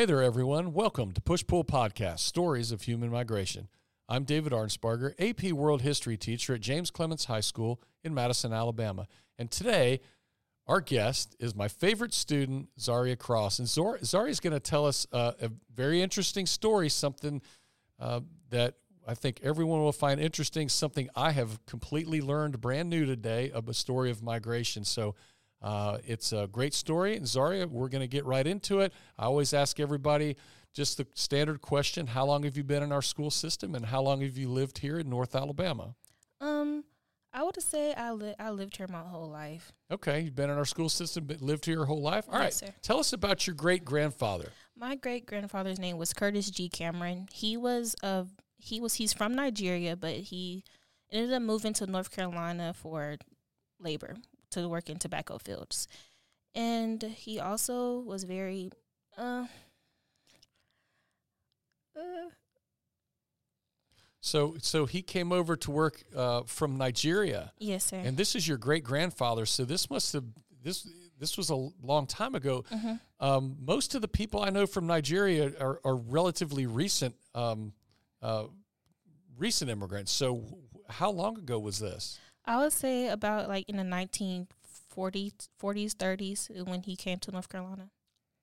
[0.00, 0.72] Hey there, everyone.
[0.72, 3.68] Welcome to Push Pull Podcast Stories of Human Migration.
[4.08, 9.06] I'm David Arnsparger, AP World History teacher at James Clemens High School in Madison, Alabama.
[9.38, 10.00] And today,
[10.66, 13.58] our guest is my favorite student, Zaria Cross.
[13.58, 17.42] And Zaria is going to tell us uh, a very interesting story, something
[17.98, 18.76] uh, that
[19.06, 23.68] I think everyone will find interesting, something I have completely learned brand new today of
[23.68, 24.82] a story of migration.
[24.82, 25.14] So
[25.62, 27.16] uh, it's a great story.
[27.16, 28.92] And Zaria, we're going to get right into it.
[29.18, 30.36] I always ask everybody
[30.72, 34.00] just the standard question How long have you been in our school system and how
[34.02, 35.94] long have you lived here in North Alabama?
[36.40, 36.84] Um,
[37.32, 39.72] I would say I, li- I lived here my whole life.
[39.90, 42.24] Okay, you've been in our school system, but lived here your whole life.
[42.28, 42.74] All yes, right, sir.
[42.82, 44.50] tell us about your great grandfather.
[44.76, 46.68] My great grandfather's name was Curtis G.
[46.68, 47.28] Cameron.
[47.32, 50.64] He was of he was he's from Nigeria, but he
[51.12, 53.16] ended up moving to North Carolina for
[53.78, 54.16] labor
[54.50, 55.88] to work in tobacco fields,
[56.54, 58.70] and he also was very
[59.16, 59.46] uh,
[61.96, 62.30] uh
[64.22, 67.52] so, so he came over to work uh, from Nigeria.
[67.58, 67.96] Yes, sir.
[67.96, 69.46] And this is your great grandfather.
[69.46, 70.24] So this must have
[70.62, 70.86] this
[71.18, 72.64] this was a long time ago.
[72.70, 72.94] Mm-hmm.
[73.18, 77.72] Um, most of the people I know from Nigeria are, are relatively recent um,
[78.22, 78.44] uh,
[79.38, 80.12] recent immigrants.
[80.12, 80.44] So,
[80.88, 82.18] how long ago was this?
[82.50, 84.48] I would say about like in the 1940s,
[85.62, 87.90] 40s, 30s when he came to North Carolina.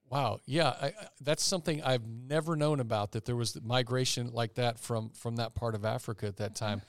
[0.09, 3.11] Wow, yeah, I, that's something I've never known about.
[3.11, 6.65] That there was migration like that from from that part of Africa at that mm-hmm.
[6.65, 6.81] time.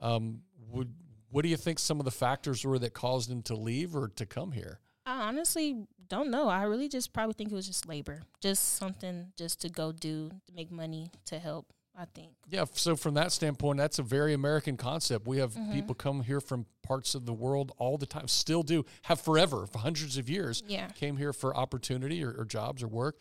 [0.00, 0.40] Um,
[0.72, 0.92] would
[1.30, 4.08] what do you think some of the factors were that caused him to leave or
[4.16, 4.80] to come here?
[5.06, 6.48] I honestly don't know.
[6.48, 10.30] I really just probably think it was just labor, just something just to go do
[10.46, 12.30] to make money to help I think.
[12.48, 15.26] Yeah, so from that standpoint, that's a very American concept.
[15.26, 15.72] We have mm-hmm.
[15.72, 19.66] people come here from parts of the world all the time, still do, have forever,
[19.66, 20.62] for hundreds of years.
[20.68, 20.88] Yeah.
[20.90, 23.20] Came here for opportunity or, or jobs or work.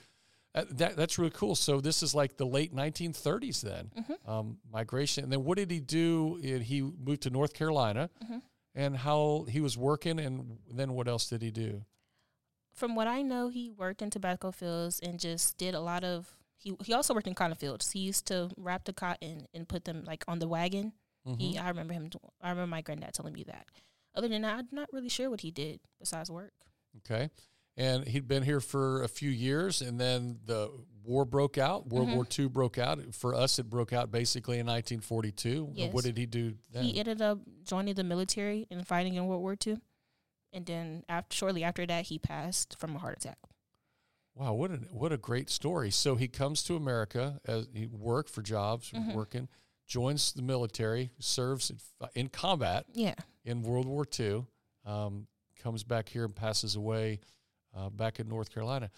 [0.54, 1.56] Uh, that, that's really cool.
[1.56, 4.30] So this is like the late 1930s then, mm-hmm.
[4.30, 5.24] um, migration.
[5.24, 6.36] And then what did he do?
[6.36, 8.12] He moved to North Carolina.
[8.24, 8.38] Mm-hmm.
[8.76, 11.84] And how he was working, and then what else did he do?
[12.76, 16.37] From what I know, he worked in tobacco fields and just did a lot of
[16.58, 17.92] he he also worked in cotton fields.
[17.92, 20.94] He used to wrap the cotton and put them like on the wagon.
[21.28, 21.40] Mm-hmm.
[21.40, 22.10] He I remember him.
[22.42, 23.68] I remember my granddad telling me that.
[24.16, 26.54] Other than that, I'm not really sure what he did besides work.
[26.98, 27.30] Okay,
[27.76, 30.72] and he'd been here for a few years, and then the
[31.04, 31.88] war broke out.
[31.88, 32.16] World mm-hmm.
[32.16, 33.00] War II broke out.
[33.14, 35.70] For us, it broke out basically in 1942.
[35.74, 35.94] Yes.
[35.94, 36.84] What did he do then?
[36.84, 39.78] He ended up joining the military and fighting in World War II,
[40.52, 43.38] and then after shortly after that, he passed from a heart attack.
[44.38, 45.90] Wow, what a what a great story!
[45.90, 49.14] So he comes to America as he work for jobs, mm-hmm.
[49.14, 49.48] working,
[49.88, 51.78] joins the military, serves in,
[52.14, 52.86] in, combat.
[52.94, 53.16] Yeah.
[53.46, 54.46] In World War II,
[54.86, 55.26] um,
[55.62, 57.20] comes back here and passes away
[57.76, 58.92] uh, back in North Carolina.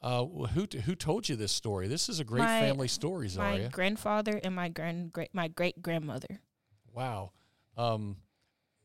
[0.00, 1.88] Uh, who who told you this story?
[1.88, 3.64] This is a great my, family story, Zaria.
[3.64, 6.40] My grandfather and my grand great my great grandmother.
[6.92, 7.32] Wow.
[7.76, 8.18] Um,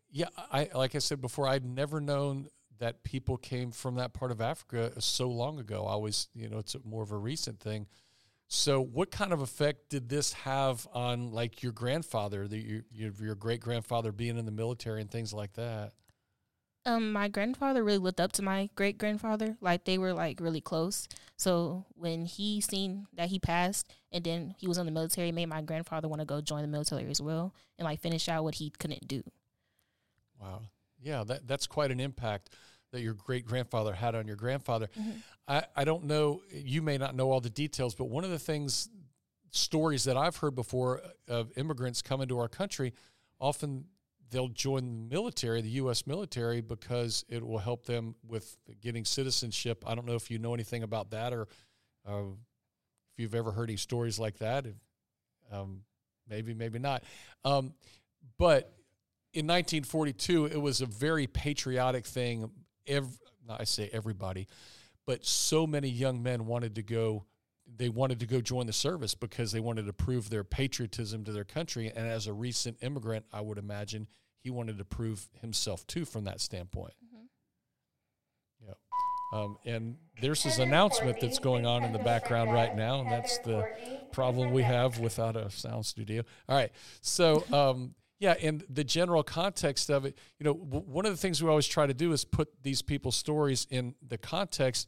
[0.10, 2.48] yeah, I like I said before, I'd never known
[2.80, 5.86] that people came from that part of Africa so long ago.
[5.86, 7.88] I always, you know, it's more of a recent thing.
[8.48, 13.36] So, what kind of effect did this have on, like, your grandfather, the, your, your
[13.36, 15.94] great grandfather being in the military and things like that?
[16.86, 19.58] Um, my grandfather really looked up to my great grandfather.
[19.62, 21.08] Like they were like really close.
[21.36, 25.48] So when he seen that he passed, and then he was in the military, made
[25.48, 28.56] my grandfather want to go join the military as well, and like finish out what
[28.56, 29.24] he couldn't do.
[30.42, 30.62] Wow,
[31.02, 32.50] yeah, that that's quite an impact
[32.92, 34.90] that your great grandfather had on your grandfather.
[35.00, 35.12] Mm-hmm.
[35.48, 38.40] I, I don't know, you may not know all the details, but one of the
[38.40, 38.90] things,
[39.52, 42.94] stories that I've heard before of immigrants coming to our country,
[43.40, 43.86] often
[44.32, 46.06] they'll join the military, the U.S.
[46.06, 49.84] military, because it will help them with getting citizenship.
[49.88, 51.48] I don't know if you know anything about that or
[52.08, 52.24] uh,
[53.12, 54.66] if you've ever heard any stories like that.
[55.52, 55.82] Um,
[56.28, 57.04] maybe, maybe not.
[57.44, 57.74] Um,
[58.38, 58.72] but
[59.34, 62.50] in 1942, it was a very patriotic thing
[62.88, 63.18] every,
[63.50, 64.48] I say everybody,
[65.06, 67.26] but so many young men wanted to go.
[67.78, 71.32] They wanted to go join the service because they wanted to prove their patriotism to
[71.32, 71.92] their country.
[71.96, 74.08] And as a recent immigrant, I would imagine
[74.40, 76.94] he wanted to prove himself too from that standpoint.
[77.06, 77.26] Mm-hmm.
[78.68, 79.40] Yeah.
[79.40, 83.38] Um, and there's this announcement that's going on in the background right now, and that's
[83.40, 83.68] the
[84.12, 86.24] problem we have without a sound studio.
[86.48, 86.72] All right,
[87.02, 91.18] so um, yeah, and the general context of it, you know, w- one of the
[91.18, 94.88] things we always try to do is put these people's stories in the context.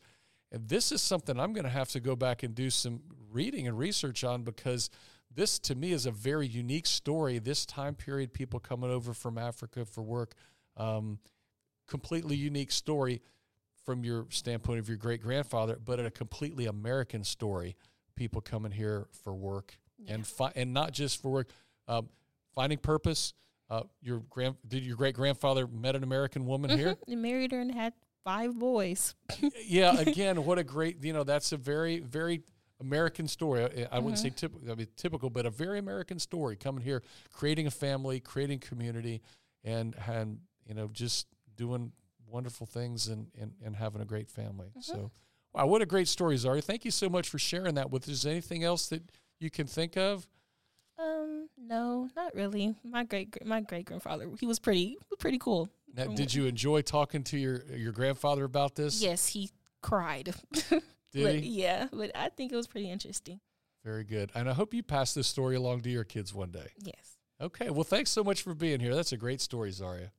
[0.51, 3.01] And this is something I'm going to have to go back and do some
[3.31, 4.89] reading and research on because
[5.33, 7.39] this to me is a very unique story.
[7.39, 10.33] This time period, people coming over from Africa for work,
[10.78, 11.19] um,
[11.88, 13.22] completely unique story.
[13.83, 17.75] from your standpoint of your great grandfather, but a completely American story.
[18.16, 20.13] People coming here for work Yeah.
[20.13, 21.50] and fi- and not just for work,
[21.88, 22.07] um,
[22.56, 23.33] finding purpose.
[23.69, 26.95] Uh, your grand did your great grandfather met an American woman here?
[26.95, 27.06] Mhm.
[27.07, 27.94] They married her and had
[28.24, 29.15] five boys.
[29.65, 29.98] yeah.
[29.98, 32.42] Again, what a great you know that's a very very
[32.81, 33.63] American story.
[33.63, 34.36] I, I wouldn't say Mm-hmm.
[34.36, 36.56] typical, I mean, typical, but a very American story.
[36.57, 37.01] Coming here,
[37.31, 39.21] creating a family, creating community,
[39.63, 41.92] and and you know just doing
[42.27, 44.68] wonderful things and and, and having a great family.
[44.69, 44.81] Mm-hmm.
[44.81, 45.12] So,
[45.54, 46.63] wow, what a great story, Zari.
[46.63, 48.09] Thank you so much for sharing that with us.
[48.09, 49.04] Is there anything else that
[49.39, 50.27] you can think of?
[51.41, 52.75] Um, no, not really.
[52.83, 55.69] My great my great grandfather, he was pretty pretty cool.
[55.95, 59.01] Now, did you enjoy talking to your your grandfather about this?
[59.01, 59.49] Yes, he
[59.81, 60.33] cried.
[61.11, 61.61] Did but, he?
[61.61, 63.41] Yeah, but I think it was pretty interesting.
[63.83, 64.31] Very good.
[64.33, 66.67] And I hope you pass this story along to your kids one day.
[66.81, 67.17] Yes.
[67.41, 67.69] Okay.
[67.69, 68.95] Well, thanks so much for being here.
[68.95, 70.11] That's a great story, Zaria.